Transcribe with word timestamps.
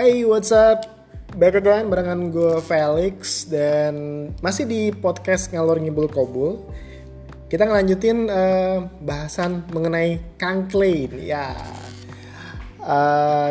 Hai, 0.00 0.24
what's 0.24 0.48
up? 0.48 0.88
Back 1.36 1.60
again 1.60 1.92
barengan 1.92 2.32
gue 2.32 2.56
Felix 2.64 3.44
dan 3.44 3.92
masih 4.40 4.64
di 4.64 4.88
podcast 4.96 5.52
ngalor 5.52 5.76
ngibul 5.76 6.08
kobul. 6.08 6.56
Kita 7.52 7.68
ngelanjutin 7.68 8.24
eh, 8.32 8.80
bahasan 9.04 9.68
mengenai 9.68 10.40
Kang 10.40 10.72
Klein. 10.72 11.20
Ya, 11.20 11.52
Eh, 12.80 13.50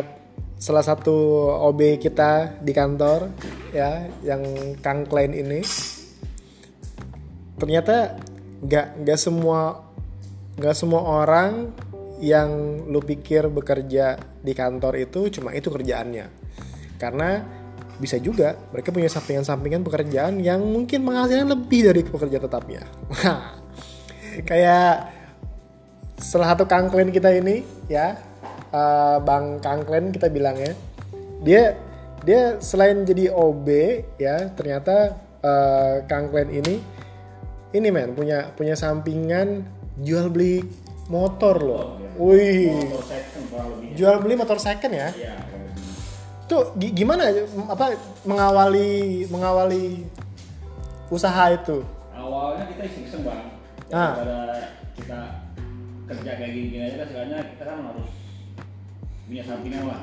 salah 0.57 0.81
satu 0.81 1.13
OB 1.69 2.01
kita 2.01 2.57
di 2.65 2.73
kantor 2.73 3.29
ya, 3.69 4.09
yang 4.25 4.41
Kang 4.81 5.05
Klein 5.05 5.37
ini. 5.37 5.61
Ternyata 7.61 8.17
nggak 8.65 9.05
nggak 9.05 9.19
semua 9.21 9.85
nggak 10.57 10.73
semua 10.73 11.01
orang 11.21 11.69
yang 12.25 12.49
lu 12.89 13.05
pikir 13.05 13.53
bekerja 13.53 14.17
di 14.41 14.57
kantor 14.57 14.97
itu 14.97 15.29
cuma 15.29 15.53
itu 15.53 15.69
kerjaannya 15.69 16.38
karena 16.99 17.41
bisa 17.99 18.15
juga 18.19 18.55
mereka 18.71 18.91
punya 18.95 19.11
sampingan-sampingan 19.11 19.83
pekerjaan 19.83 20.39
yang 20.39 20.63
mungkin 20.63 21.03
menghasilkan 21.03 21.51
lebih 21.51 21.91
dari 21.91 22.01
pekerjaan 22.03 22.43
tetapnya 22.47 22.81
kayak 24.49 25.11
salah 26.19 26.55
satu 26.55 26.67
kangklen 26.67 27.11
kita 27.11 27.31
ini 27.31 27.63
ya 27.87 28.15
eh, 28.71 29.17
bang 29.23 29.59
kangklen 29.59 30.11
kita 30.11 30.27
bilangnya 30.31 30.75
dia 31.43 31.75
dia 32.23 32.59
selain 32.59 33.07
jadi 33.07 33.31
OB 33.31 33.67
ya 34.19 34.51
ternyata 34.55 35.15
eh, 35.43 35.95
kangklen 36.07 36.51
ini 36.51 36.75
ini 37.75 37.87
men 37.91 38.15
punya 38.15 38.51
punya 38.55 38.75
sampingan 38.79 39.63
jual 39.99 40.31
beli 40.31 40.63
motor 41.09 41.55
loh. 41.59 41.87
Wih, 42.19 42.69
motor 42.69 43.03
second 43.07 43.43
kurang 43.49 43.67
lebihnya. 43.75 43.95
jual 43.97 44.15
beli 44.21 44.35
motor 44.37 44.57
second 44.61 44.93
ya? 44.93 45.09
Iya. 45.15 45.35
Tuh 46.49 46.63
gi- 46.75 46.93
gimana 46.93 47.29
apa 47.69 47.93
mengawali 48.25 48.89
mengawali 49.29 50.01
usaha 51.07 51.53
itu? 51.53 51.85
Awalnya 52.11 52.65
kita 52.67 52.81
iseng-iseng 52.83 53.21
bang. 53.21 53.41
Ah. 53.89 54.13
Kita 54.93 55.19
kerja 56.05 56.31
kayak 56.35 56.51
gini-gini 56.51 56.83
aja 56.83 56.95
kan 56.99 57.07
sebenarnya 57.07 57.39
kita 57.53 57.63
kan 57.63 57.77
harus 57.85 58.09
punya 59.23 59.43
sampingan 59.45 59.83
lah. 59.85 60.01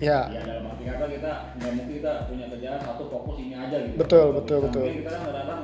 Ya, 0.00 0.20
Ya 0.32 0.40
dalam 0.42 0.66
arti 0.66 0.82
kata 0.82 1.04
kita 1.06 1.32
nggak 1.54 1.72
mungkin 1.76 1.94
kita 2.00 2.12
punya 2.26 2.46
kerjaan 2.48 2.80
satu 2.80 3.04
fokus 3.06 3.36
ini 3.38 3.54
aja 3.54 3.76
gitu. 3.78 3.96
Betul, 4.00 4.24
Kalau 4.24 4.36
betul, 4.40 4.58
betul. 4.64 4.82
Kita 4.88 5.10
kan 5.10 5.20
kadang-kadang 5.22 5.62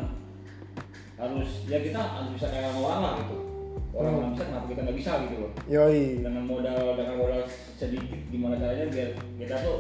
harus 1.19 1.51
ya 1.67 1.79
kita 1.81 1.99
harus 1.99 2.31
bisa 2.37 2.47
kayak 2.47 2.71
orang 2.71 3.01
lah 3.01 3.13
gitu. 3.19 3.37
Orang 3.91 4.13
Hmm. 4.13 4.21
nggak 4.21 4.31
bisa 4.31 4.45
kenapa 4.45 4.67
kita 4.69 4.81
nggak 4.85 4.99
bisa 5.01 5.13
gitu 5.25 5.35
loh. 5.41 5.51
yoi. 5.67 6.05
dengan 6.21 6.45
modal 6.45 6.79
dengan 6.95 7.15
modal 7.17 7.43
sedikit 7.75 8.21
gimana 8.29 8.55
caranya 8.57 8.87
biar 8.93 9.09
kita 9.41 9.57
tuh 9.59 9.79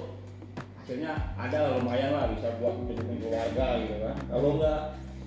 hasilnya 0.89 1.13
ada 1.37 1.59
lah 1.61 1.71
lumayan 1.77 2.11
lah 2.17 2.25
bisa 2.33 2.49
buat 2.57 2.81
hidupin 2.81 3.21
keluarga 3.21 3.77
gitu 3.77 3.97
kan 4.01 4.17
kalau 4.25 4.51
nggak 4.57 4.81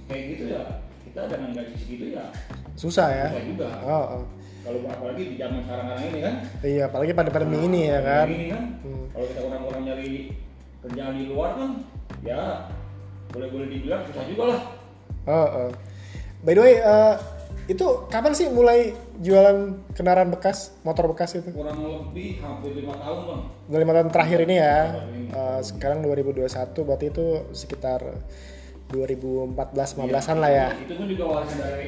kayak 0.09 0.23
gitu 0.33 0.43
ya 0.49 0.63
kita 1.05 1.21
dengan 1.29 1.49
gaji 1.53 1.75
segitu 1.77 2.05
ya 2.11 2.25
Susah 2.73 3.07
ya. 3.13 3.27
susah 3.29 3.45
juga 3.45 3.69
Oh, 3.85 4.05
oh. 4.17 4.23
kalau 4.65 4.79
apalagi 4.89 5.21
di 5.21 5.35
zaman 5.37 5.61
sekarang-sekarang 5.61 6.05
ini 6.07 6.19
kan 6.19 6.35
Iya, 6.63 6.83
apalagi 6.89 7.11
pada 7.13 7.29
pandemi 7.29 7.57
ini 7.61 7.81
ya 7.87 7.99
kan. 8.01 8.25
ini 8.25 8.47
kan 8.49 8.63
Hmm. 8.81 9.05
kalau 9.13 9.25
kita 9.29 9.41
orang-orang 9.45 9.81
nyari 9.85 10.09
kerjaan 10.81 11.13
di 11.13 11.25
luar 11.29 11.49
kan 11.53 11.71
ya 12.25 12.41
boleh-boleh 13.29 13.67
dibilang 13.69 14.01
susah 14.09 14.25
juga 14.25 14.43
lah 14.49 14.61
Oh, 15.21 15.45
oh. 15.45 15.69
By 16.41 16.57
the 16.57 16.61
way, 16.65 16.75
eh, 16.75 17.13
itu 17.69 17.85
kapan 18.09 18.33
sih 18.33 18.49
mulai 18.49 18.97
jualan 19.21 19.57
kendaraan 19.93 20.29
bekas, 20.29 20.73
motor 20.81 21.05
bekas 21.07 21.35
itu? 21.35 21.49
kurang 21.51 21.77
lebih 21.77 22.41
hampir 22.41 22.73
lima 22.75 22.97
tahun 22.97 23.19
bang 23.23 23.41
Udah 23.69 23.79
lima 23.79 23.93
tahun 23.93 24.09
terakhir 24.09 24.39
ini 24.41 24.55
ya. 24.57 24.77
Eh, 25.31 25.59
sekarang 25.61 26.01
2021 26.01 26.49
berarti 26.81 27.05
itu 27.07 27.25
sekitar 27.51 28.01
2014-15an 28.91 30.37
lah 30.37 30.51
ya. 30.51 30.67
itu 30.75 30.93
pun 30.93 31.05
juga 31.05 31.23
warisan 31.29 31.57
dari 31.57 31.87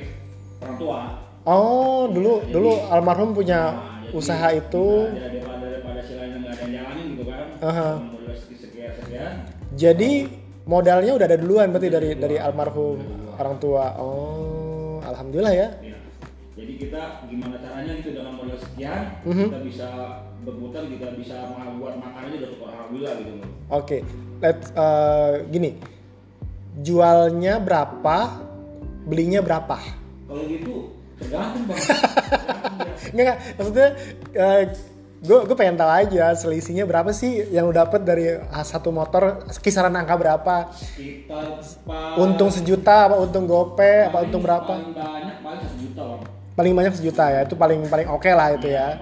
orang 0.59 0.77
tua 0.77 0.99
Oh, 1.43 2.07
dulu 2.07 2.39
Jadi- 2.39 2.55
dulu 2.55 2.71
almarhum 2.87 3.35
punya 3.35 3.59
Nah, 3.67 3.99
jadi 3.99 4.15
usaha 4.15 4.47
itu. 4.53 4.85
kita 5.11 5.27
daripada 5.27 5.65
daripada 5.67 5.99
si 5.99 6.13
lain 6.15 6.39
nggak 6.39 6.53
ada 6.53 6.61
yang 6.61 6.71
jalanin 6.71 7.05
gitu 7.11 7.23
kan 7.27 7.45
sekian 8.31 8.55
sekian 8.55 8.91
sekian 8.95 9.33
Jadi 9.73 10.11
modalnya 10.63 11.11
udah 11.11 11.27
ada 11.27 11.35
duluan 11.35 11.67
berarti 11.67 11.89
dari 11.89 12.09
dari 12.15 12.37
almarhum 12.37 12.95
orang 13.35 13.55
tua. 13.57 13.91
Oh, 13.97 15.03
alhamdulillah 15.03 15.51
ya. 15.51 15.67
ya. 15.81 15.92
Jadi 16.53 16.73
kita 16.77 17.01
gimana 17.25 17.57
caranya 17.57 17.93
gitu 17.95 18.09
dengan 18.11 18.33
modal 18.33 18.57
sekian 18.57 19.01
Mhm. 19.23 19.45
kita 19.47 19.59
bisa 19.63 19.87
berputar 20.41 20.83
kita 20.85 21.07
bisa 21.13 21.35
buat 21.75 21.95
makan 21.95 22.21
aja 22.23 22.35
udah 22.37 22.49
cukup 22.51 22.67
alhamdulillah 22.69 23.13
gitu 23.17 23.31
loh 23.35 23.49
Oke, 23.71 23.97
let 24.37 24.59
eh, 24.69 25.31
gini. 25.47 25.71
Jualnya 26.75 27.57
berapa? 27.57 28.17
Belinya 29.03 29.39
berapa? 29.39 29.77
kalau 30.23 30.43
gitu 30.45 30.89
tergantung 31.15 31.63
bang 31.65 31.77
Tergantung 31.79 32.77
ya. 32.79 32.93
Enggak, 33.05 33.23
enggak. 33.23 33.37
maksudnya 33.53 33.87
gue 35.19 35.39
gue 35.39 35.55
pengen 35.55 35.75
tahu 35.75 35.87
aja 35.87 36.25
selisihnya 36.33 36.83
berapa 36.83 37.09
sih 37.09 37.47
yang 37.47 37.63
lu 37.63 37.73
dapet 37.73 38.01
dari 38.01 38.27
satu 38.59 38.89
motor 38.89 39.45
kisaran 39.57 39.93
angka 39.93 40.15
berapa? 40.15 40.55
sekitar 40.73 41.63
Untung 42.15 42.49
sejuta 42.49 43.07
apa 43.07 43.15
untung 43.17 43.45
gope 43.45 44.03
apa 44.03 44.19
untung 44.19 44.41
berapa? 44.41 44.67
paling 44.67 44.91
banyak 44.91 45.35
paling 45.39 45.61
satu 45.61 45.77
juta 45.79 46.01
bang 46.03 46.21
Paling 46.53 46.73
banyak 46.77 46.93
sejuta 46.93 47.25
ya, 47.33 47.41
itu 47.45 47.57
paling 47.57 47.89
paling 47.89 48.07
oke 48.09 48.29
lah 48.29 48.53
itu 48.53 48.69
ya. 48.69 49.01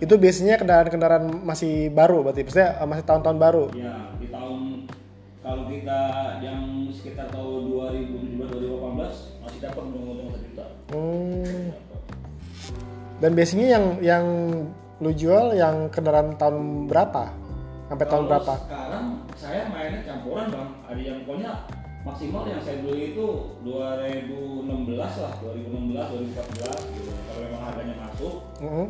Itu 0.00 0.16
biasanya 0.16 0.56
kendaraan-kendaraan 0.56 1.44
masih 1.44 1.92
baru 1.92 2.24
berarti, 2.24 2.40
maksudnya 2.48 2.80
eh, 2.80 2.88
masih 2.88 3.04
tahun-tahun 3.04 3.38
baru. 3.38 3.64
Ya, 3.76 3.94
di 4.16 4.32
tahun 4.32 4.88
kalau 5.44 5.64
kita 5.68 6.00
yang 6.40 6.88
sekitar 6.88 7.28
tahun 7.28 7.68
2017 7.68 8.48
2018 8.48 9.44
masih 9.44 9.58
dapat 9.60 9.82
untung-untung 9.84 10.28
satu 10.32 10.44
juta. 10.48 10.66
Hmm. 10.96 11.64
Dan 13.20 13.30
biasanya 13.36 13.66
yang 13.76 13.84
yang 14.00 14.24
lu 15.00 15.12
jual 15.12 15.52
yang 15.52 15.92
kendaraan 15.92 16.36
tahun 16.40 16.88
berapa? 16.88 17.28
Sampai 17.92 18.06
tahun 18.08 18.24
Kalau 18.24 18.30
berapa? 18.32 18.54
Sekarang 18.64 19.06
saya 19.36 19.62
mainnya 19.68 20.00
campuran 20.08 20.46
bang. 20.48 20.70
Ada 20.88 21.00
yang 21.04 21.18
pokoknya 21.28 21.52
maksimal 22.00 22.48
yang 22.48 22.60
saya 22.60 22.80
beli 22.80 23.12
itu 23.12 23.26
2016 23.60 25.20
lah, 25.20 25.32
2016, 25.44 26.06
2014 26.32 26.80
gitu. 26.96 27.10
Kalau 27.12 27.40
memang 27.44 27.62
harganya 27.62 27.94
masuk, 28.00 28.34
Mhm. 28.58 28.84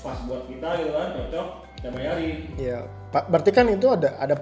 pas 0.00 0.18
buat 0.24 0.42
kita 0.48 0.68
gitu 0.80 0.90
kan, 0.92 1.08
cocok, 1.12 1.48
kita 1.76 1.88
bayarin. 1.92 2.36
Iya. 2.56 2.78
Pak, 3.12 3.24
berarti 3.28 3.50
kan 3.52 3.66
itu 3.68 3.86
ada 3.86 4.10
ada 4.16 4.36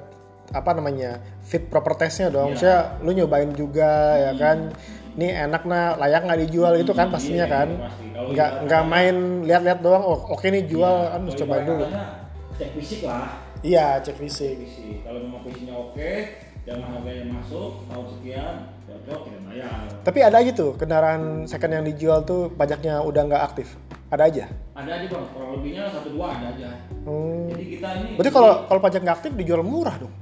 apa 0.52 0.70
namanya 0.74 1.16
fit 1.40 1.66
proper 1.66 1.96
testnya 1.96 2.28
dong. 2.28 2.52
Iya. 2.52 2.54
Maksudnya 2.54 2.80
lu 3.00 3.10
nyobain 3.12 3.50
juga 3.52 3.90
ya 4.16 4.32
kan. 4.36 4.58
Ini 5.12 5.28
enak 5.44 5.68
nah 5.68 5.92
layak 6.00 6.24
nggak 6.24 6.40
dijual 6.48 6.72
itu 6.80 6.88
kan 6.96 7.12
pastinya 7.12 7.44
Iya, 7.44 7.52
kan. 7.52 7.68
iya, 7.68 7.84
pasti. 7.84 8.04
Nggak 8.32 8.50
nggak 8.64 8.84
main 8.86 9.16
lihat-lihat 9.44 9.78
doang. 9.80 10.00
Oh 10.00 10.18
oke 10.30 10.46
nih 10.46 10.64
jual 10.64 10.94
Iya, 11.04 11.10
kan 11.10 11.20
cobain 11.26 11.42
ibarat 11.44 11.68
dulu. 11.68 11.84
Cek 12.56 12.70
fisik 12.78 13.00
lah. 13.04 13.26
Iya 13.60 13.86
cek 14.00 14.16
fisik. 14.16 14.54
fisik. 14.58 14.96
Kalau 15.04 15.20
memang 15.20 15.40
fisiknya 15.44 15.74
oke, 15.76 16.10
jangan 16.62 16.88
harganya 16.94 17.24
masuk, 17.34 17.82
tahun 17.90 18.06
sekian, 18.18 18.54
cocok 18.86 19.20
kita 19.26 19.38
bayar. 19.50 19.78
Tapi 20.06 20.18
ada 20.22 20.36
aja 20.38 20.50
tuh 20.54 20.70
kendaraan 20.78 21.22
second 21.50 21.72
yang 21.74 21.84
dijual 21.86 22.22
tuh 22.22 22.54
pajaknya 22.54 23.02
udah 23.02 23.22
nggak 23.26 23.42
aktif. 23.42 23.74
Ada 24.12 24.22
aja. 24.28 24.44
Ada 24.76 24.90
aja 25.00 25.06
bang, 25.08 25.24
kurang 25.32 25.50
lebihnya 25.58 25.82
satu 25.88 26.08
dua 26.12 26.26
ada 26.36 26.46
aja. 26.52 26.70
Hmm. 27.02 27.48
Jadi 27.50 27.64
kita 27.66 27.88
ini, 27.98 28.10
Berarti 28.20 28.30
kalau 28.30 28.52
kalau 28.68 28.80
pajak 28.80 29.00
nggak 29.02 29.16
aktif 29.18 29.30
dijual 29.34 29.64
murah 29.64 29.96
dong. 29.98 30.14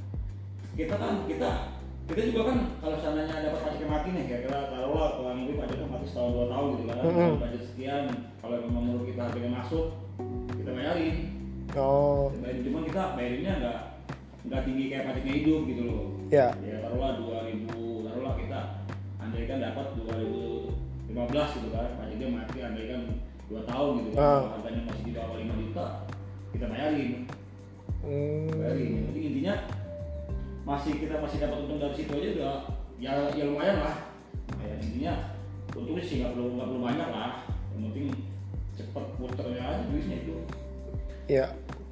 kita 0.79 0.97
kan 0.97 1.29
kita 1.29 1.51
kita 2.09 2.21
juga 2.33 2.41
kan 2.49 2.59
kalau 2.81 2.97
seandainya 2.97 3.37
dapat 3.45 3.61
pajaknya 3.69 3.89
mati 3.91 4.09
nih, 4.17 4.25
kayak 4.25 4.43
kita 4.49 4.59
taruhlah 4.73 5.11
kurang 5.21 5.37
lebih 5.45 5.55
pajaknya 5.61 5.87
mati 5.93 6.07
setahun 6.09 6.31
dua 6.33 6.47
tahun 6.49 6.69
gitu 6.73 6.85
kan, 6.89 6.97
Mm-mm. 7.05 7.33
pajak 7.37 7.63
sekian, 7.69 8.05
kalau 8.41 8.57
memang 8.65 8.83
menurut 8.89 9.05
kita 9.05 9.21
harganya 9.29 9.51
masuk, 9.61 9.87
kita 10.57 10.71
bayarin. 10.73 11.17
Oh, 11.77 12.33
Kita 12.33 12.41
bayarin 12.43 12.63
cuma 12.65 12.79
kita 12.83 13.03
bayarinnya 13.15 13.53
nggak 13.61 13.79
nggak 14.41 14.63
tinggi 14.65 14.85
kayak 14.89 15.05
pajaknya 15.11 15.33
hidup 15.45 15.61
gitu 15.69 15.83
loh. 15.85 16.05
ya. 16.31 16.49
Ya 16.63 16.77
taruhlah 16.81 17.19
2000, 17.19 18.07
taruhlah 18.07 18.35
kita 18.39 18.61
andaikan 19.21 19.59
dapat 19.61 19.87
2015 19.99 21.49
gitu 21.59 21.69
kan, 21.75 21.89
pajaknya 21.99 22.29
mati 22.31 22.59
andaikan 22.63 23.01
2 23.51 23.67
tahun 23.67 23.93
gitu 24.01 24.11
kan, 24.15 24.23
Ah. 24.23 24.43
harganya 24.57 24.83
masih 24.87 25.03
di 25.05 25.13
bawah 25.13 25.37
5 25.37 25.55
juta, 25.59 25.87
kita 26.55 26.67
bayarin, 26.71 27.13
Hmm. 28.01 28.49
bayarin. 28.55 28.93
Jadi 29.11 29.21
intinya 29.27 29.55
masih 30.65 30.93
kita 31.03 31.19
masih 31.19 31.39
dapat 31.43 31.57
untung 31.67 31.81
dari 31.83 31.95
situ 31.99 32.13
aja 32.15 32.29
udah 32.39 32.57
ya 33.01 33.13
ya 33.35 33.45
lumayan 33.49 33.79
lah. 33.83 33.97
Ya, 34.61 34.73
intinya 34.79 35.13
untungnya 35.75 36.05
sih 36.05 36.23
nggak 36.23 36.33
perlu 36.33 36.57
nggak 36.57 36.69
perlu 36.71 36.81
banyak 36.81 37.09
lah, 37.11 37.31
yang 37.75 37.81
penting 37.91 38.07
cepet 38.79 39.05
puternya 39.19 39.63
aja 39.67 39.83
duitnya 39.91 40.17
itu. 40.23 40.35
Ya, 41.27 41.47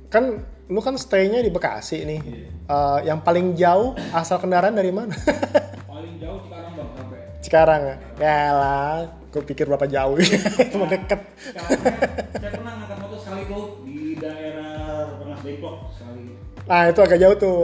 kan 0.09 0.43
lu 0.69 0.79
kan 0.79 0.95
stay-nya 0.95 1.41
di 1.41 1.49
Bekasi 1.49 2.05
nih. 2.05 2.21
Iya. 2.21 2.49
Eh, 2.67 2.99
yang 3.05 3.19
paling 3.19 3.53
jauh 3.55 3.93
asal 4.11 4.37
kendaraan 4.37 4.73
dari 4.73 4.91
mana? 4.91 5.17
Paling 5.89 6.15
jauh 6.17 6.39
Cikarang 6.43 6.73
bang 6.75 6.89
sampai 6.95 7.19
Cikarang 7.41 7.81
ya? 7.83 7.97
Ya 8.19 8.39
lah, 8.53 8.93
gue 9.27 9.43
pikir 9.43 9.65
berapa 9.65 9.85
jauh 9.85 10.21
Cuma 10.73 10.85
deket 10.87 11.21
Karena 11.49 11.89
saya, 12.37 12.51
pernah 12.53 12.73
ngangkat 12.77 12.99
motor 12.99 13.19
sekali 13.19 13.43
tuh 13.45 13.65
di 13.83 13.99
daerah 14.15 14.77
Rengas 15.17 15.41
Depok 15.41 15.75
sekali. 15.91 16.37
Nah 16.63 16.83
itu 16.85 17.01
agak 17.01 17.19
jauh 17.19 17.37
tuh, 17.39 17.59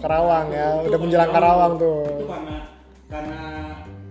Karawang 0.00 0.48
ya, 0.48 0.68
Itu 0.80 0.88
udah 0.88 0.98
menjelang. 0.98 1.30
Karawang 1.30 1.72
tuh 1.76 2.00
Itu 2.08 2.26
karena 2.26 2.56
karena 3.06 3.40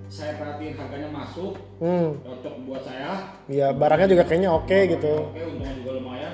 saya 0.06 0.32
perhatiin 0.38 0.74
harganya 0.78 1.10
masuk, 1.12 1.58
Hmm, 1.76 2.22
cocok 2.22 2.56
buat 2.64 2.82
saya. 2.82 3.36
ya 3.50 3.74
barangnya 3.74 4.08
juga 4.08 4.24
kayaknya 4.24 4.48
oke 4.50 4.78
gitu 4.88 5.14
Oke, 5.28 5.42
untungnya 5.44 5.74
juga 5.76 5.92
lumayan. 5.92 6.34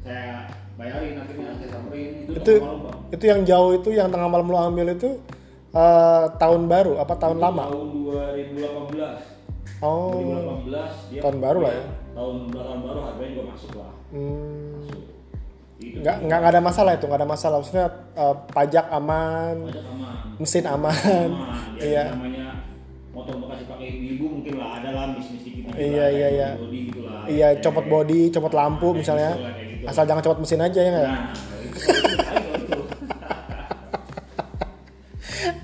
Saya 0.00 0.46
bayarin 0.80 1.12
nantinya 1.14 1.52
saya 1.54 1.68
samperin 1.70 2.10
itu, 2.24 2.30
Itu 2.34 2.52
malam, 2.58 3.12
itu 3.12 3.24
yang 3.28 3.40
jauh 3.44 3.70
itu 3.76 3.88
yang 3.92 4.08
tengah 4.08 4.26
malam 4.26 4.48
lu 4.48 4.56
ambil 4.56 4.86
itu 4.90 5.20
eh, 5.70 6.24
tahun 6.34 6.64
baru 6.66 6.96
apa 6.96 7.14
tahun 7.14 7.36
Itu 7.36 7.44
lama? 7.44 7.64
Tahun 7.68 7.88
2018. 8.96 9.38
Oh, 9.80 10.12
2018 10.68 11.08
dia 11.08 11.20
tahun 11.20 11.36
baru 11.38 11.58
lah 11.60 11.72
ya. 11.72 11.84
Tahun 12.12 12.34
tahun 12.48 12.78
baru 12.80 12.98
harganya 13.02 13.30
juga 13.30 13.44
masuk 13.48 13.70
lah. 13.76 13.92
hmm. 14.08 14.72
Masuk. 14.80 15.02
Itu 15.80 15.96
nggak 16.00 16.16
nggak 16.24 16.40
ada 16.46 16.60
masalah 16.60 16.92
itu 16.92 17.04
nggak 17.04 17.20
ada 17.20 17.28
masalah 17.28 17.56
maksudnya 17.60 17.86
eh, 18.14 18.34
pajak 18.50 18.86
aman 18.90 19.56
pajak 19.64 19.84
aman. 19.86 20.16
mesin 20.36 20.64
aman 20.66 20.92
Aman. 20.92 21.60
Ya, 21.80 21.84
iya 21.86 22.02
namanya 22.12 22.46
motor 23.10 23.34
bekas 23.36 23.64
dipakai 23.64 23.88
ibu 23.88 24.24
mungkin 24.30 24.54
lah 24.56 24.76
ada 24.76 24.88
lah 24.92 25.04
bisnis 25.12 25.40
dikit 25.40 25.64
dikit 25.66 25.76
Iya, 25.76 25.96
lah, 25.98 26.08
iya, 26.12 26.28
iya. 26.28 26.48
gitu 26.60 27.00
iya 27.28 27.48
copot 27.58 27.84
body 27.84 28.28
copot 28.28 28.52
lampu 28.52 28.92
kayak 28.92 28.98
misalnya 28.98 29.30
gitu 29.90 29.96
gitu. 29.96 29.98
asal 29.98 30.04
jangan 30.06 30.22
copot 30.22 30.38
mesin 30.46 30.62
aja 30.62 30.80
ya 30.80 30.90
nggak? 30.94 31.06
Nah, 31.10 31.26
itu 31.60 32.78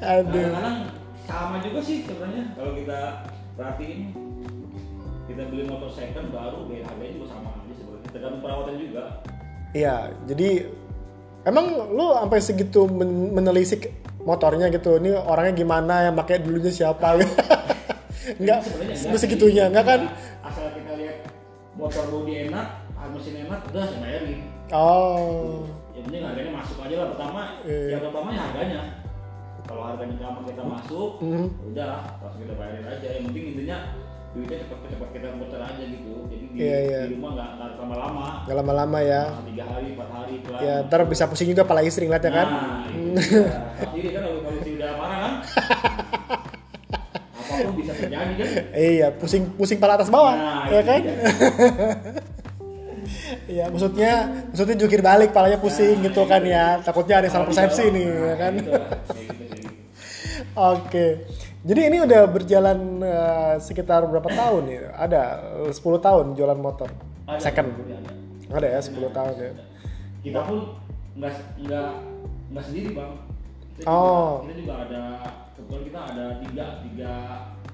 aduh. 0.07 0.51
Kadang-kadang 0.51 0.79
sama 1.27 1.57
juga 1.63 1.81
sih 1.83 1.97
sebenarnya. 2.03 2.45
Kalau 2.59 2.73
kita 2.75 3.01
perhatiin 3.55 4.01
kita 5.27 5.43
beli 5.51 5.65
motor 5.67 5.91
second 5.91 6.31
baru 6.31 6.71
ya 6.71 6.83
harganya 6.87 7.13
juga 7.23 7.27
sama 7.35 7.49
aja 7.55 7.73
sebenarnya. 7.75 8.09
Tergantung 8.15 8.43
perawatan 8.43 8.75
juga. 8.79 9.03
Iya 9.77 9.97
jadi 10.25 10.49
emang 11.45 11.67
lu 11.93 12.07
sampai 12.17 12.39
segitu 12.41 12.87
men- 12.89 13.35
menelisik 13.35 13.93
motornya 14.27 14.67
gitu 14.75 14.99
ini 14.99 15.15
orangnya 15.15 15.55
gimana 15.55 16.11
yang 16.11 16.15
pakai 16.19 16.43
dulunya 16.43 16.71
siapa? 16.75 17.15
Nggak 18.43 18.59
Sebenarnya 18.67 18.95
enggak 19.07 19.21
segitunya 19.23 19.65
nggak 19.71 19.85
kan? 19.87 20.01
Asal 20.43 20.67
kita 20.75 20.99
lihat 20.99 21.31
motor 21.79 22.05
body 22.11 22.51
enak 22.51 22.86
enak 23.33 23.61
udah 23.67 23.83
saya 23.83 23.99
bayarin. 23.99 24.39
Oh. 24.71 25.67
Yang 25.93 26.05
penting 26.07 26.23
harganya 26.23 26.53
masuk 26.55 26.77
aja 26.81 26.95
lah. 26.97 27.09
Pertama 27.15 27.41
Iya. 27.63 27.87
yang 27.91 28.01
pertamanya 28.05 28.41
harganya. 28.45 28.81
Kalau 29.67 29.83
harganya 29.83 30.15
sama 30.17 30.41
kita 30.45 30.63
masuk 30.63 31.11
Mhm. 31.19 31.47
udah 31.71 31.91
langsung 32.21 32.41
kita 32.41 32.55
bayarin 32.55 32.85
aja. 32.85 33.09
Yang 33.11 33.25
penting 33.27 33.45
intinya 33.53 33.79
duitnya 34.31 34.59
cepat 34.63 34.79
cepat 34.87 35.09
kita 35.11 35.29
muter 35.33 35.59
aja 35.59 35.83
gitu. 35.83 36.15
Jadi 36.29 36.45
di, 36.47 36.57
Iya, 36.61 36.79
iya. 36.85 37.01
di 37.09 37.15
rumah 37.15 37.31
nggak 37.33 37.49
nggak 37.57 37.71
lama-lama. 37.81 38.27
Nggak 38.45 38.57
lama-lama 38.57 38.99
ya. 39.01 39.23
Nah, 39.25 39.43
tiga 39.43 39.65
hari 39.67 39.87
empat 39.93 40.09
hari 40.13 40.35
pelan 40.39 40.61
ya 40.61 40.75
ntar 40.85 41.01
bisa 41.05 41.25
pusing 41.25 41.49
juga 41.49 41.65
pala 41.65 41.81
istri 41.81 42.05
ngeliatnya 42.05 42.33
kan? 42.35 42.47
Nah 42.47 42.85
itu 42.87 43.01
dia. 43.17 43.49
Pasti 43.81 43.99
kan 44.07 44.23
kalau 44.23 44.39
kalau 44.45 44.57
istri 44.57 44.73
udah 44.77 44.91
marah 44.95 45.19
kan? 45.19 45.33
Apa 47.37 47.63
pun 47.63 47.75
bisa 47.79 47.93
terjadi 47.95 48.33
kan? 48.37 48.49
Iya 48.75 49.07
pusing 49.15 49.43
pusing 49.51 49.79
pala 49.79 49.97
atas 49.97 50.11
bawah 50.11 50.35
Nah, 50.35 50.69
ya 50.69 50.79
itu 50.79 50.85
kan? 50.85 51.01
dia. 51.01 51.17
Iya, 53.57 53.73
maksudnya 53.73 54.13
maksudnya 54.53 54.77
jungkir 54.77 55.01
balik 55.01 55.33
palanya 55.33 55.57
pusing 55.57 56.05
gitu 56.05 56.29
kan 56.29 56.45
ya. 56.45 56.77
Takutnya 56.85 57.25
ada 57.25 57.29
salah 57.33 57.49
persepsi 57.49 57.89
nih, 57.89 58.05
ya 58.05 58.35
kan. 58.37 58.53
Nah, 58.53 58.61
gitu. 58.61 58.71
Oke. 60.77 61.07
Jadi 61.67 61.81
ini 61.89 61.99
udah 62.05 62.23
berjalan 62.29 62.79
eh, 63.01 63.55
sekitar 63.59 64.05
berapa 64.07 64.29
tahun 64.29 64.65
ya? 64.69 64.93
Ada 64.95 65.23
eh, 65.67 65.73
10 65.73 65.81
tahun 65.99 66.25
jualan 66.37 66.61
motor. 66.61 66.93
Ada, 67.25 67.41
Second. 67.41 67.69
ada. 67.73 68.13
Ada 68.53 68.69
ya 68.77 68.81
10 68.85 69.09
tahun 69.11 69.35
ya. 69.41 69.51
kita 70.23 70.43
pun 70.43 70.59
nggak 71.17 71.33
nggak 71.63 71.91
nggak 72.51 72.65
sendiri 72.67 72.89
bang 72.93 73.13
kita 73.79 73.87
Oh. 73.87 74.43
juga, 74.43 74.51
kita 74.51 74.55
juga 74.59 74.75
ada 74.83 75.03
kebetulan 75.55 75.83
kita 75.87 76.01
ada 76.03 76.25
tiga 76.43 76.65
tiga 76.83 77.13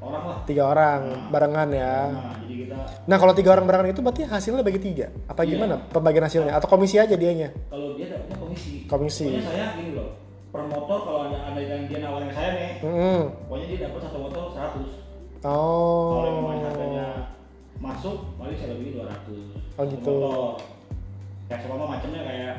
orang 0.02 0.22
lah 0.24 0.38
Tiga 0.42 0.62
orang 0.66 1.00
barengan 1.30 1.68
ya. 1.70 1.94
nah 2.10 2.34
jadi 2.38 2.54
kita 2.60 2.76
Nah 3.02 3.16
kalau 3.16 3.32
tiga 3.32 3.50
orang 3.52 3.64
barengan 3.64 3.88
itu 3.88 4.00
berarti 4.00 4.22
hasilnya 4.24 4.60
bagi 4.60 4.80
tiga? 4.80 5.06
Apa 5.26 5.42
Iya. 5.42 5.50
gimana 5.54 5.74
pembagian 5.88 6.24
hasilnya? 6.24 6.52
Atau 6.52 6.66
komisi 6.66 6.96
aja 6.96 7.14
dianya? 7.14 7.54
kalau 7.68 7.94
dia 7.94 8.06
dapatnya 8.08 8.36
komisi 8.36 8.72
Komisi. 8.84 9.24
pokoknya 9.26 9.42
saya 9.44 9.66
gini 9.74 9.90
loh 9.92 10.10
per 10.48 10.62
motor 10.64 10.98
kalau 11.00 11.20
ada 11.26 11.38
ada 11.48 11.60
yang 11.60 11.86
dia 11.86 11.98
nawarin 11.98 12.28
saya 12.28 12.50
nih 12.52 12.72
Hmm. 12.80 13.22
pokoknya 13.46 13.66
dia 13.66 13.78
dapat 13.86 14.00
satu 14.02 14.18
motor 14.20 14.42
100 14.50 14.90
Oh. 15.42 16.10
kalau 16.14 16.30
memang 16.36 16.60
harganya 16.62 17.06
masuk 17.76 18.16
paling 18.36 18.54
saya 18.54 18.68
lebih 18.72 18.94
200 18.94 19.38
Oh, 19.72 19.80
Satu 19.80 19.90
gitu. 19.90 20.12
motor 20.12 20.60
kayak 21.48 21.60
sama 21.62 21.84
macamnya 21.86 22.20
kayak 22.22 22.54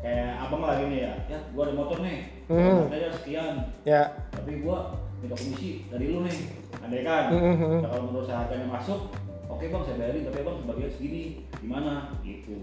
kayak 0.00 0.30
abang 0.38 0.60
lah 0.60 0.74
gini 0.76 0.96
ya 1.00 1.12
ya 1.26 1.38
gua 1.50 1.62
ada 1.64 1.74
motor 1.74 1.96
nih 2.00 2.18
Hmm. 2.46 2.86
harganya 2.86 3.08
sekian 3.14 3.52
Ya. 3.82 4.02
tapi 4.30 4.60
gua 4.60 4.78
minta 5.18 5.34
komisi 5.34 5.84
dari 5.88 6.04
lu 6.06 6.22
nih 6.22 6.36
andai 6.84 7.02
kan 7.02 7.24
Mhm. 7.28 7.74
Nah, 7.80 7.88
kalau 7.88 8.04
menurut 8.06 8.26
saya 8.26 8.38
harganya 8.42 8.68
masuk 8.68 9.00
oke 9.46 9.64
bang 9.64 9.82
saya 9.82 9.96
bayarin 9.96 10.22
tapi 10.24 10.38
abang 10.40 10.56
sebagian 10.58 10.90
segini 10.90 11.22
gimana 11.56 11.92
gitu 12.20 12.56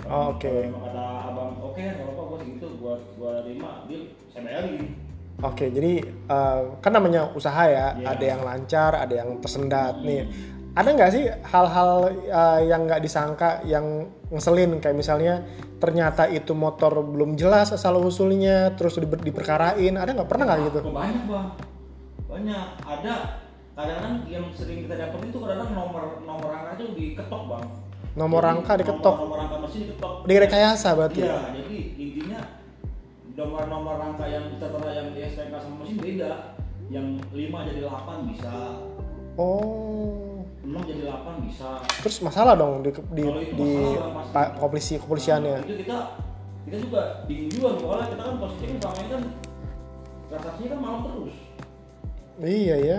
Oh, 0.00 0.08
Kalau- 0.08 0.32
oke. 0.32 0.48
kalau 0.48 0.64
emang 0.64 0.82
kata 0.82 1.04
abang 1.26 1.50
oke 1.60 1.76
nggak 1.78 2.00
apa-apa 2.00 2.22
gua 2.24 2.38
segitu 2.40 2.66
gua 2.76 2.94
gua 3.14 3.32
terima 3.40 3.70
deal 3.84 4.02
saya 4.28 4.42
bayarin 4.42 4.84
Oke, 5.40 5.72
jadi 5.72 5.92
eh, 6.04 6.60
kan 6.78 6.92
namanya 6.92 7.32
usaha 7.32 7.64
ya, 7.64 7.96
Iya. 7.96 8.06
ada 8.06 8.24
yang 8.26 8.40
lancar, 8.42 8.92
ada 8.94 9.14
yang 9.14 9.40
tersendat 9.40 9.96
nih. 9.98 10.28
Ada 10.70 10.88
nggak 10.92 11.10
sih 11.10 11.24
hal-hal 11.26 11.90
eh, 12.22 12.60
yang 12.68 12.84
nggak 12.84 13.00
disangka, 13.00 13.64
yang 13.64 14.04
ngeselin 14.28 14.76
kayak 14.78 14.94
misalnya 14.94 15.40
ternyata 15.76 16.28
itu 16.28 16.52
motor 16.52 17.00
belum 17.00 17.34
jelas 17.34 17.72
asal 17.72 17.96
usulnya, 17.98 18.76
terus 18.76 18.94
diber- 18.94 19.16
diperkarain, 19.18 19.96
ada 19.96 20.12
nggak 20.12 20.28
pernah 20.28 20.44
nggak 20.44 20.60
gitu? 20.66 20.80
Banyak 20.86 21.24
bang 21.24 21.46
banyak. 22.30 22.66
Ada 22.86 23.14
kadang-kadang 23.74 24.16
yang 24.30 24.46
sering 24.54 24.86
kita 24.86 24.94
dapat 24.94 25.18
itu 25.26 25.38
kadang-kadang 25.42 25.70
nomor 25.74 26.04
nomor 26.22 26.48
rangka 26.54 26.70
itu 26.78 26.86
diketok 26.94 27.42
bang. 27.50 27.66
Nomor 28.10 28.40
Jadi, 28.42 28.48
rangka 28.50 28.72
diketok. 28.78 29.14
nomor, 29.14 29.26
nomor 29.26 29.38
rangka 29.42 29.56
mesin 29.62 29.80
diketok. 29.86 30.12
Direkayasa 30.26 30.88
berarti. 30.98 31.20
iya 31.22 31.38
jadi 31.54 31.78
intinya 31.98 32.40
nomor-nomor 33.38 33.94
rangka 33.96 34.24
yang 34.26 34.44
tertera 34.58 34.90
yang 34.92 35.08
di 35.14 35.20
STNK 35.26 35.54
sama 35.58 35.76
mesin 35.82 35.98
beda. 35.98 36.32
Yang 36.90 37.06
5 37.30 37.68
jadi 37.70 37.80
8 37.86 38.30
bisa. 38.34 38.54
Oh, 39.38 40.42
6 40.66 40.90
jadi 40.90 41.02
8 41.06 41.46
bisa. 41.46 41.68
Terus 42.02 42.16
masalah 42.18 42.58
dong 42.58 42.82
di 42.82 42.90
di, 43.14 43.24
di 43.54 43.70
kepolisi 44.34 44.98
kepolisiannya. 44.98 45.54
Nah, 45.54 45.66
itu 45.70 45.86
kita 45.86 45.98
kita 46.66 46.76
juga 46.82 47.02
bingung 47.30 47.50
juga. 47.54 47.68
Soalnya 47.78 48.06
kita 48.10 48.22
kan 48.26 48.34
posisinya 48.42 48.66
kan 48.74 48.80
selama 48.82 48.98
ini 48.98 49.08
kan 49.08 49.22
transaksinya 50.30 50.68
kan 50.70 50.80
malam 50.82 51.00
terus 51.06 51.34
Iya 52.40 52.76
ya. 52.80 52.98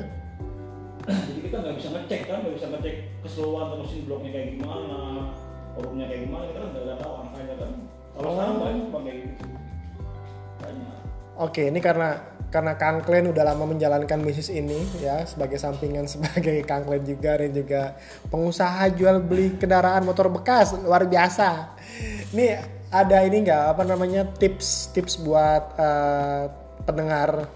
jadi 1.01 1.39
kita 1.49 1.57
nggak 1.57 1.75
bisa 1.81 1.89
ngecek 1.91 2.21
kan 2.29 2.37
nggak 2.45 2.55
bisa 2.61 2.67
ngecek 2.69 2.95
keseluruhan 3.25 3.63
atau 3.67 3.77
mesin 3.81 4.01
bloknya 4.05 4.29
kayak 4.31 4.47
gimana 4.53 4.99
orangnya 5.73 6.05
kayak 6.05 6.21
gimana 6.29 6.43
kita 6.45 6.59
kan 6.61 6.69
nggak 6.71 6.97
tahu 7.01 7.13
angkanya 7.25 7.55
kan 7.57 7.71
kalau 8.11 8.21
Oh. 8.21 8.33
sekarang 8.37 8.57
banyak 8.61 8.85
kayak 8.93 9.17
gitu 9.25 9.45
banyak 10.61 10.99
Oke, 11.41 11.63
ini 11.73 11.79
karena 11.81 12.09
karena 12.51 12.75
Kang 12.77 13.01
Klen 13.01 13.31
udah 13.31 13.41
lama 13.47 13.65
menjalankan 13.65 14.19
bisnis 14.21 14.51
ini 14.51 14.77
ya 15.01 15.25
sebagai 15.25 15.57
sampingan 15.57 16.05
sebagai 16.13 16.61
Kang 16.61 16.85
Klen 16.85 17.01
juga 17.01 17.39
dan 17.41 17.49
juga 17.49 17.81
pengusaha 18.29 18.93
jual 18.93 19.25
beli 19.25 19.57
kendaraan 19.57 20.05
motor 20.05 20.29
bekas 20.29 20.77
luar 20.77 21.09
biasa. 21.09 21.73
Ini 22.29 22.45
ada 22.93 23.25
ini 23.25 23.41
nggak 23.41 23.63
apa 23.73 23.83
namanya 23.87 24.27
tips 24.37 24.93
tips 24.93 25.17
buat 25.17 25.63
eh, 25.81 26.43
pendengar 26.85 27.47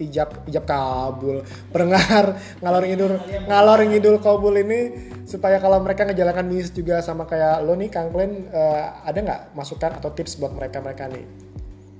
ijab 0.00 0.48
ijab 0.48 0.64
kabul 0.64 1.44
pendengar 1.68 2.36
ngalor 2.64 2.84
ngidul 2.88 3.12
ngalor 3.48 3.80
ngidul 3.86 4.16
kabul 4.18 4.54
ini 4.56 5.12
supaya 5.28 5.60
kalau 5.60 5.78
mereka 5.80 6.08
ngejalankan 6.08 6.48
bisnis 6.48 6.72
juga 6.74 7.00
sama 7.04 7.28
kayak 7.28 7.62
lo 7.64 7.76
nih 7.76 7.88
Kang 7.92 8.10
Klen 8.10 8.48
eh, 8.50 8.82
ada 9.04 9.18
nggak 9.18 9.40
masukan 9.56 9.96
atau 10.00 10.10
tips 10.12 10.36
buat 10.40 10.52
mereka 10.52 10.82
mereka 10.82 11.08
nih? 11.08 11.24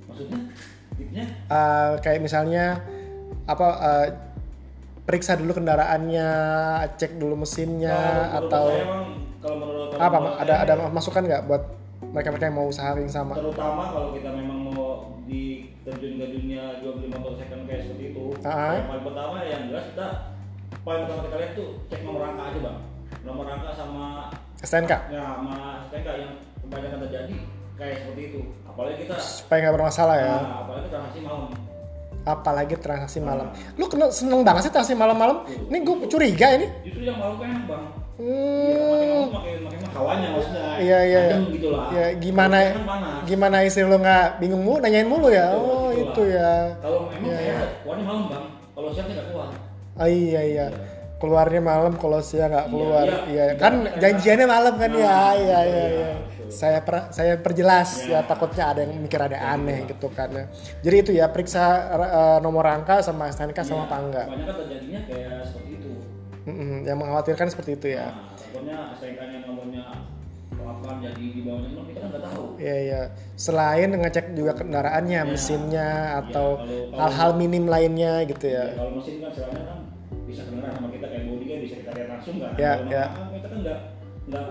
maksudnya 0.09 0.39
tipnya 0.97 1.25
Eh, 1.49 1.91
kayak 2.01 2.19
misalnya 2.21 2.81
apa 3.49 3.67
eh, 3.81 4.07
periksa 5.03 5.35
dulu 5.35 5.51
kendaraannya, 5.59 6.29
cek 6.95 7.19
dulu 7.19 7.43
mesinnya 7.43 7.91
Kalau 7.91 8.07
menurut 8.07 8.39
atau 8.39 8.65
Bang, 8.71 9.07
kalau 9.43 9.55
menurut 9.59 9.89
apa? 9.99 10.17
Ada 10.39 10.53
ada 10.63 10.73
masukan 10.87 11.23
nggak 11.27 11.43
buat 11.43 11.63
mereka-mereka 12.13 12.45
yang 12.47 12.57
mau 12.57 12.67
usaha 12.69 12.91
yang 12.95 13.11
sama? 13.11 13.35
terutama 13.35 13.89
kalau 13.91 14.09
kita 14.15 14.29
memang 14.31 14.59
mau 14.69 15.13
di 15.23 15.71
terjun 15.83 16.19
ke 16.19 16.25
dunia 16.35 16.79
jual 16.79 16.99
beli 16.99 17.09
motor 17.11 17.33
second 17.35 17.52
kayak 17.73 17.81
seperti 17.89 18.03
itu 18.13 18.25
Ah. 18.45 18.77
yang 18.77 18.87
paling 18.93 19.05
pertama 19.09 19.33
ya 19.41 19.47
yang 19.49 19.63
jelas 19.73 19.85
kita 19.89 20.07
paling 20.85 21.01
pertama 21.09 21.21
kita 21.25 21.35
lihat 21.41 21.51
tuh 21.57 21.69
cek 21.89 22.01
nomor 22.05 22.21
rangka 22.21 22.43
aja 22.45 22.59
bang 22.61 22.77
nomor 23.25 23.43
rangka 23.49 23.71
sama 23.73 24.03
STNK 24.61 24.93
ya 25.09 25.21
sama 25.25 25.55
STNK 25.89 26.09
yang 26.21 26.31
kebanyakan 26.61 26.99
terjadi 27.09 27.35
kayak 27.73 27.95
seperti 28.05 28.21
itu 28.29 28.39
apalagi 28.69 28.95
kita 29.01 29.15
supaya 29.17 29.57
nggak 29.65 29.75
bermasalah 29.75 30.15
ya. 30.21 30.35
nah, 30.37 30.55
apalagi 30.61 30.87
transaksi 30.93 31.19
malam 31.25 31.49
apalagi 32.23 32.75
transaksi 32.79 33.19
malam. 33.19 33.51
Lu 33.75 33.91
kena 33.91 34.07
seneng 34.07 34.47
banget 34.47 34.63
sih 34.63 34.71
transaksi 34.71 34.95
malam-malam. 34.95 35.43
Ini 35.67 35.83
gue 35.83 36.07
curiga 36.07 36.55
ini. 36.55 36.71
Justru 36.87 37.03
yang 37.03 37.19
malam 37.19 37.35
kan 37.35 37.51
bang. 37.67 37.83
Iya, 38.15 39.27
Hmm. 39.27 39.27
Iya 40.79 40.99
iya. 41.03 41.21
iya. 41.27 41.37
Gitu 41.51 41.67
lah. 41.67 41.91
Ya 41.91 42.05
gimana 42.17 42.57
kan 42.63 42.75
gimana 43.27 43.57
istri 43.67 43.83
lu 43.83 43.97
nggak 43.99 44.39
bingung 44.39 44.63
mulu 44.63 44.79
nanyain 44.79 45.03
mulu 45.03 45.27
ya. 45.29 45.51
Oh 45.51 45.91
betul 46.13 46.25
itu 46.25 46.35
lah. 46.35 46.45
ya. 46.45 46.77
Kalau 46.77 46.99
emang 47.09 47.23
Iya, 47.23 47.35
saya 47.35 47.53
keluarnya 47.81 48.05
malam 48.05 48.23
bang. 48.29 48.45
Kalau 48.69 48.89
siang 48.89 49.07
nggak 49.07 49.27
keluar. 49.27 49.49
Oh 49.93 50.09
iya 50.09 50.41
iya. 50.43 50.65
Keluarnya 51.17 51.61
malam 51.61 51.93
kalau 51.95 52.19
siang 52.19 52.49
nggak 52.49 52.65
Iya, 52.65 52.71
keluar. 52.71 53.07
iya. 53.07 53.19
Iya, 53.25 53.43
Tidak 53.49 53.59
kan 53.59 53.73
ada- 53.79 53.95
janjiannya 53.97 54.47
malam 54.47 54.73
kan 54.75 54.91
ya. 54.91 54.97
Nah, 54.99 55.07
Iya 55.07 55.23
betul, 55.33 55.43
iya 55.43 55.59
ya, 55.59 55.61
iya. 55.63 56.09
betul. 56.13 56.47
Saya 56.53 56.79
per- 56.79 57.09
saya 57.09 57.33
perjelas 57.35 57.89
Iya. 57.99 58.11
ya 58.13 58.19
takutnya 58.23 58.63
ada 58.67 58.79
yang 58.81 58.93
mikir 58.95 59.17
ada 59.17 59.37
aneh 59.39 59.79
Iya. 59.79 59.89
gitu 59.89 60.07
kan 60.09 60.29
ya. 60.29 60.45
Jadi 60.79 60.95
itu 60.99 61.11
ya 61.13 61.25
periksa 61.27 61.63
eh, 61.91 62.37
nomor 62.39 62.63
rangka 62.63 62.99
sama 62.99 63.25
STNK 63.27 63.59
sama 63.61 63.83
Iya, 63.83 63.89
tangga. 63.89 64.23
Banyak 64.25 64.45
kan 64.45 64.55
terjadinya 64.59 64.99
kayak 65.03 65.33
seperti 65.43 65.71
itu. 65.73 65.89
Mm-mm, 66.43 66.83
yang 66.83 66.97
mengkhawatirkan 66.97 67.47
seperti 67.47 67.71
itu 67.73 67.87
ya. 67.89 68.05
Nah, 68.05 68.35
takutnya 68.35 68.75
STNK-nya 68.93 69.39
nomornya 69.43 69.83
kelapaan 70.83 70.99
jadi 70.99 71.25
di 71.31 71.41
bawahnya 71.47 71.69
nomor 71.71 71.85
kita 71.87 71.99
kan 72.03 72.09
nggak 72.11 72.23
tahu. 72.27 72.43
Iya 72.59 72.75
iya. 72.83 73.01
Selain 73.39 73.89
ngecek 73.89 74.25
juga 74.35 74.51
kendaraannya, 74.53 75.21
Iya. 75.23 75.29
mesinnya 75.31 75.89
atau 76.19 76.47
Iya, 76.59 76.59
kalau- 76.59 76.67
kalau- 76.91 76.99
hal-hal 76.99 77.31
minim 77.39 77.65
lainnya 77.71 78.13
gitu 78.27 78.45
Ya, 78.45 78.55
ya. 78.59 78.65
kalau 78.75 78.91
mesin 78.99 79.15
kan 79.23 79.31
sebenarnya 79.31 79.63
kan 79.63 79.79
bisa 80.27 80.41
kedengeran 80.43 80.73
sama 80.75 80.87
kita 80.91 81.05
kayak 81.07 81.23
body 81.23 81.45
kan 81.47 81.57
bisa 81.63 81.75
kita 81.79 81.91
lihat 81.95 82.09
langsung 82.11 82.35
kan. 82.37 82.51
Ya, 82.59 82.71
Kalau 82.75 82.91
ya. 82.91 83.03
nama 83.07 83.31
kita 83.31 83.47
kan 83.47 83.59
nggak 83.63 83.79
nggak 84.27 84.45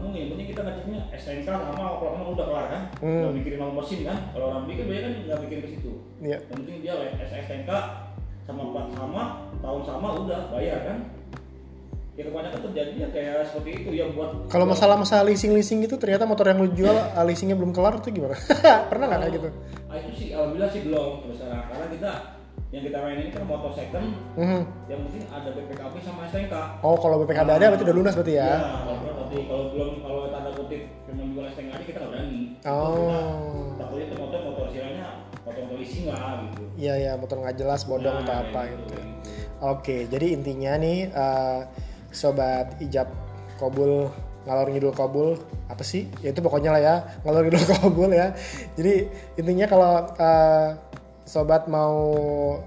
mungkin. 0.00 0.18
Yang 0.24 0.30
penting 0.32 0.48
kita 0.48 0.60
ngeceknya 0.64 0.98
STNK 1.12 1.48
sama 1.52 1.72
kalau 1.76 2.10
kamu 2.16 2.30
udah 2.32 2.46
kelar 2.48 2.66
kan. 2.72 2.82
Hmm. 3.04 3.20
Nggak 3.20 3.34
mikirin 3.36 3.58
nomor 3.60 3.74
mesin 3.84 4.00
kan. 4.02 4.18
Kalau 4.32 4.46
orang 4.50 4.64
bikin 4.64 4.84
biasanya 4.88 5.04
kan 5.04 5.12
nggak 5.28 5.38
mikirin 5.44 5.60
ke 5.60 5.68
situ. 5.70 5.92
Iya. 6.24 6.38
Yang 6.40 6.56
penting 6.56 6.76
dia 6.80 6.94
STNK 7.20 7.70
sama 8.44 8.62
plat 8.72 8.86
sama 8.92 9.22
tahun 9.60 9.82
sama 9.84 10.08
udah 10.18 10.40
bayar 10.50 10.80
kan. 10.82 10.98
Ya 12.14 12.22
kebanyakan 12.24 12.60
terjadinya 12.62 13.06
kayak 13.10 13.42
seperti 13.44 13.70
itu 13.74 13.90
yang 13.92 14.14
buat 14.14 14.46
Kalau 14.46 14.64
masalah 14.64 14.94
masalah 14.94 15.26
leasing-leasing 15.26 15.82
gitu 15.82 15.98
ternyata 15.98 16.22
motor 16.22 16.46
yang 16.46 16.62
lu 16.62 16.70
jual 16.70 16.94
ah, 16.94 17.26
leasingnya 17.26 17.58
belum 17.58 17.74
kelar 17.74 17.98
tuh 17.98 18.14
gimana? 18.14 18.38
Pernah 18.90 19.06
nggak 19.08 19.20
kayak 19.20 19.34
gitu? 19.34 19.48
Ah, 19.84 19.96
itu 19.98 20.10
sih 20.14 20.28
alhamdulillah 20.30 20.70
sih 20.70 20.80
belum 20.86 21.10
terus 21.22 21.38
terang 21.42 21.66
karena 21.66 21.86
kita 21.90 22.10
yang 22.70 22.82
kita 22.84 22.98
main 22.98 23.18
ini 23.18 23.30
kan 23.30 23.42
motor 23.44 23.70
second 23.70 24.06
Mhm. 24.34 24.62
yang 24.86 25.00
penting 25.04 25.22
ada 25.28 25.48
BPKB 25.48 25.94
sama 26.00 26.20
STNK. 26.26 26.54
Oh 26.82 26.94
kalau 26.96 27.16
BPKB 27.20 27.48
ada 27.50 27.64
berarti 27.68 27.82
udah 27.82 27.96
lunas 27.96 28.14
berarti 28.14 28.34
ya? 28.34 28.46
Iya, 28.46 28.58
kalau 28.62 28.94
belum 28.94 29.14
nanti 29.16 29.36
kalau 29.44 29.64
belum 29.70 29.90
kalau 30.00 30.20
tanda 30.28 30.50
kutip 30.52 30.82
cuma 31.04 31.22
jual 31.24 31.44
STNK 31.48 31.70
aja 31.72 31.84
kita 31.84 31.98
nggak 31.98 32.10
berani. 32.10 32.40
Oh. 32.62 33.74
Takutnya 33.74 34.04
itu 34.04 34.14
motor 34.16 34.40
motor 34.44 34.64
istilahnya 34.70 35.06
motor 35.42 35.62
leasing 35.74 36.04
lah 36.06 36.18
gitu. 36.46 36.62
Iya 36.76 36.94
ya 36.96 37.12
motor 37.14 37.36
nggak 37.40 37.56
jelas 37.56 37.80
bodong 37.82 38.14
Nah, 38.14 38.22
atau 38.22 38.34
apa 38.36 38.50
kayak 38.60 38.70
gitu. 38.72 38.82
gitu. 38.86 38.98
Oke 39.64 39.96
jadi 40.06 40.26
intinya 40.30 40.72
nih 40.76 40.98
eh, 41.08 41.60
sobat 42.14 42.78
ijab 42.78 43.10
kobul 43.58 44.08
ngalor 44.46 44.68
ngidul 44.70 44.94
kobul 44.94 45.28
apa 45.68 45.82
sih? 45.82 46.06
Ya 46.22 46.30
itu 46.30 46.40
pokoknya 46.40 46.70
lah 46.72 46.82
ya 46.82 46.96
ngalor 47.26 47.42
ngidul 47.44 47.64
kobul 47.82 48.10
ya. 48.14 48.32
Jadi 48.78 49.10
intinya 49.36 49.66
kalau 49.66 49.92
eh, 50.16 50.68
sobat 51.24 51.66
mau 51.72 51.96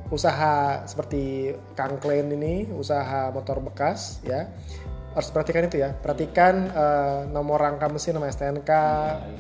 usaha 0.10 0.82
seperti 0.89 1.54
Kang 1.77 2.01
Klein 2.01 2.34
ini 2.34 2.66
usaha 2.74 3.30
motor 3.30 3.62
bekas 3.62 4.20
ya 4.25 4.50
harus 5.18 5.34
perhatikan 5.34 5.66
itu 5.66 5.82
ya 5.82 5.94
perhatikan 5.98 6.70
eh, 6.70 7.20
nomor 7.34 7.58
rangka 7.58 7.89
mesin 7.89 8.18
sama 8.18 8.30
STNK 8.30 8.72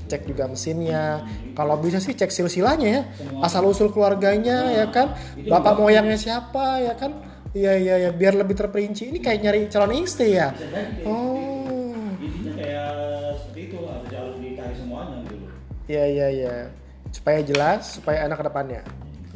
cek 0.09 0.25
juga 0.25 0.49
mesinnya 0.49 1.21
kalau 1.53 1.77
bisa 1.77 2.01
sih 2.01 2.17
cek 2.17 2.33
silsilanya 2.33 2.89
ya 2.89 3.01
asal 3.45 3.65
usul 3.69 3.93
keluarganya 3.93 4.73
ya 4.73 4.89
kan 4.89 5.13
bapak 5.45 5.77
moyangnya 5.77 6.17
siapa 6.17 6.81
ya 6.81 6.97
kan 6.97 7.26
iya 7.57 7.73
iya 7.75 7.95
ya 8.07 8.09
biar 8.13 8.37
lebih 8.37 8.53
terperinci. 8.53 9.09
Ini 9.09 9.19
kayak 9.19 9.39
nyari 9.41 9.59
calon 9.73 9.97
istri 9.97 10.37
ya? 10.37 10.53
Jadi 10.53 11.03
oh. 11.09 12.13
Intinya 12.21 12.53
kayak 12.53 12.91
seperti 13.41 13.61
itu 13.73 13.77
harus 13.81 14.09
harus 14.13 14.37
dicari 14.37 14.75
semuanya 14.77 15.17
gitu. 15.25 15.45
iya 15.89 16.03
iya 16.05 16.27
iya. 16.29 16.55
Supaya 17.09 17.39
jelas 17.41 17.97
supaya 17.97 18.29
enak 18.29 18.37
ke 18.37 18.45
depannya. 18.45 18.81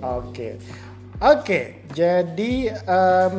Oke. 0.02 0.62
Oke 1.22 1.82
jadi 1.92 2.72
em, 2.88 3.38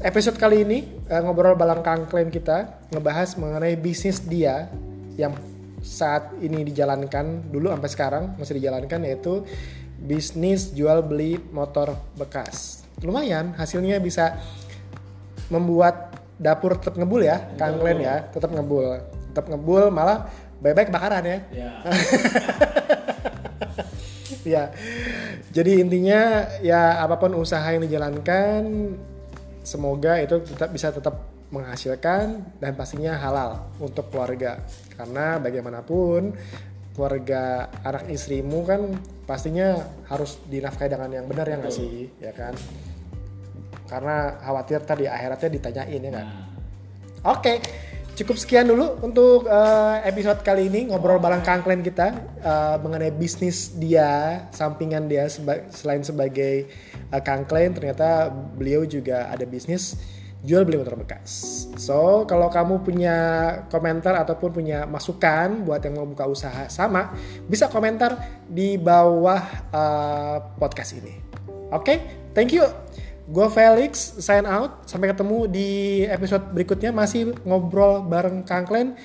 episode 0.00 0.38
kali 0.38 0.62
ini 0.62 0.78
eh, 1.10 1.20
ngobrol 1.20 1.58
balang 1.58 1.82
kangklen 1.82 2.30
kita 2.30 2.86
ngebahas 2.94 3.34
mengenai 3.38 3.74
bisnis 3.78 4.22
dia 4.22 4.70
yang 5.18 5.34
saat 5.84 6.32
ini 6.40 6.64
dijalankan 6.64 7.52
dulu 7.52 7.68
sampai 7.68 7.90
sekarang 7.92 8.24
masih 8.40 8.56
dijalankan 8.56 9.04
yaitu 9.04 9.44
bisnis 10.00 10.72
jual 10.72 11.04
beli 11.04 11.36
motor 11.52 11.92
bekas 12.16 12.83
lumayan 13.02 13.56
hasilnya 13.58 13.98
bisa 13.98 14.38
membuat 15.50 16.14
dapur 16.38 16.74
tetap 16.78 16.98
ngebul 16.98 17.22
ya 17.22 17.54
Kang 17.58 17.78
Glenn 17.78 18.02
ya 18.02 18.26
tetap 18.30 18.50
ngebul. 18.52 19.00
Tetap 19.34 19.50
ngebul 19.50 19.90
malah 19.90 20.30
baik-baik 20.62 20.88
kebakaran 20.90 21.22
ya. 21.26 21.38
Ya. 21.50 21.70
ya. 24.54 24.64
Jadi 25.54 25.82
intinya 25.82 26.46
ya 26.62 27.02
apa 27.02 27.18
pun 27.18 27.34
usaha 27.38 27.64
yang 27.70 27.82
dijalankan 27.82 28.94
semoga 29.64 30.20
itu 30.20 30.42
tetap 30.44 30.70
bisa 30.70 30.92
tetap 30.92 31.34
menghasilkan 31.54 32.42
dan 32.58 32.72
pastinya 32.74 33.14
halal 33.14 33.70
untuk 33.78 34.10
keluarga. 34.10 34.58
Karena 34.94 35.38
bagaimanapun 35.38 36.34
keluarga 36.94 37.68
anak 37.82 38.06
istrimu 38.08 38.62
kan 38.62 38.94
pastinya 39.26 39.82
harus 40.06 40.38
dinafkahi 40.46 40.88
dengan 40.88 41.10
yang 41.10 41.26
benar 41.26 41.46
ya 41.50 41.58
nggak 41.58 41.74
sih? 41.74 42.08
Ya 42.22 42.30
kan? 42.30 42.54
Karena 43.84 44.40
khawatir 44.40 44.80
tadi 44.86 45.04
akhiratnya 45.04 45.50
ditanyain 45.52 46.00
ya 46.00 46.12
kan 46.14 46.26
Nah, 46.26 46.44
Oke, 47.24 47.56
cukup 48.14 48.36
sekian 48.36 48.68
dulu 48.68 49.00
untuk 49.00 49.48
eh, 49.48 49.96
episode 50.04 50.44
kali 50.44 50.68
ini 50.68 50.92
ngobrol 50.92 51.16
bareng 51.16 51.40
Kangklen 51.40 51.80
kita 51.80 52.12
eh, 52.44 52.76
mengenai 52.84 53.12
bisnis 53.16 53.72
dia, 53.74 54.44
sampingan 54.52 55.08
dia 55.08 55.24
seba- 55.32 55.64
selain 55.72 56.04
sebagai 56.04 56.68
eh, 57.10 57.22
Kangklen 57.24 57.72
ternyata 57.72 58.28
beliau 58.28 58.84
juga 58.84 59.32
ada 59.32 59.44
bisnis 59.48 59.96
jual 60.44 60.68
beli 60.68 60.76
motor 60.76 61.00
bekas. 61.00 61.64
So, 61.80 62.28
kalau 62.28 62.52
kamu 62.52 62.84
punya 62.84 63.16
komentar 63.72 64.12
ataupun 64.20 64.52
punya 64.52 64.84
masukan 64.84 65.64
buat 65.64 65.80
yang 65.80 65.96
mau 65.96 66.06
buka 66.06 66.28
usaha 66.28 66.68
sama, 66.68 67.16
bisa 67.48 67.72
komentar 67.72 68.44
di 68.44 68.76
bawah 68.76 69.40
eh, 69.72 70.36
podcast 70.60 71.00
ini. 71.00 71.16
Oke, 71.72 72.28
thank 72.36 72.52
you. 72.52 72.68
Gue 73.24 73.48
Felix, 73.48 74.20
sign 74.20 74.44
out. 74.44 74.84
Sampai 74.84 75.08
ketemu 75.08 75.48
di 75.48 76.04
episode 76.04 76.52
berikutnya 76.52 76.92
masih 76.92 77.32
ngobrol 77.48 78.04
bareng 78.04 78.44
Kangklen 78.44 79.00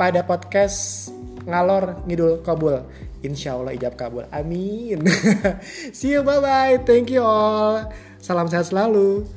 pada 0.00 0.24
podcast 0.24 1.12
ngalor 1.44 2.00
ngidul 2.08 2.40
kabul. 2.40 2.80
Insya 3.20 3.60
Allah 3.60 3.76
ijab 3.76 3.92
kabul. 3.92 4.24
Amin. 4.32 5.04
See 5.96 6.16
you, 6.16 6.24
bye 6.24 6.40
bye. 6.40 6.80
Thank 6.80 7.12
you 7.12 7.20
all. 7.20 7.92
Salam 8.24 8.48
sehat 8.48 8.72
selalu. 8.72 9.28